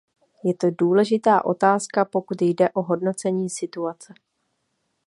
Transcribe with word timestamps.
Je 0.43 0.53
to 0.53 0.67
důležitá 0.77 1.45
otázka, 1.45 2.05
pokud 2.05 2.41
jde 2.41 2.69
o 2.69 2.81
hodnocení 2.81 3.49
situace. 3.49 4.13